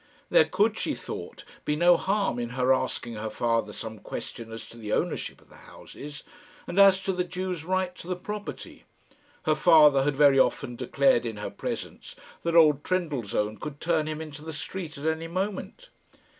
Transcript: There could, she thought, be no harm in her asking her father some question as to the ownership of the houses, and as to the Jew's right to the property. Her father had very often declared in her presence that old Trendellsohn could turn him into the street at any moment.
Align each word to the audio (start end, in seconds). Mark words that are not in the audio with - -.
There 0.31 0.45
could, 0.45 0.79
she 0.79 0.95
thought, 0.95 1.45
be 1.63 1.75
no 1.75 1.95
harm 1.95 2.39
in 2.39 2.49
her 2.57 2.73
asking 2.73 3.13
her 3.13 3.29
father 3.29 3.71
some 3.71 3.99
question 3.99 4.51
as 4.51 4.67
to 4.69 4.79
the 4.79 4.91
ownership 4.91 5.39
of 5.39 5.49
the 5.49 5.57
houses, 5.57 6.23
and 6.65 6.79
as 6.79 6.99
to 7.01 7.13
the 7.13 7.23
Jew's 7.23 7.63
right 7.65 7.93
to 7.97 8.07
the 8.07 8.15
property. 8.15 8.85
Her 9.43 9.53
father 9.53 10.01
had 10.01 10.15
very 10.15 10.39
often 10.39 10.75
declared 10.75 11.23
in 11.23 11.37
her 11.37 11.51
presence 11.51 12.15
that 12.41 12.55
old 12.55 12.83
Trendellsohn 12.83 13.57
could 13.57 13.79
turn 13.79 14.07
him 14.07 14.21
into 14.21 14.43
the 14.43 14.53
street 14.53 14.97
at 14.97 15.05
any 15.05 15.27
moment. 15.27 15.89